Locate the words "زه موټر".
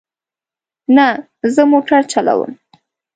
1.53-2.01